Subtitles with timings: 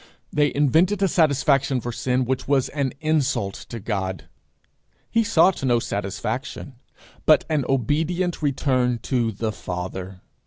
[0.33, 4.23] They invented a satisfaction for sin which was an insult to God.
[5.11, 6.73] He sought no satisfaction,
[7.27, 10.21] but an obedient return to the Father.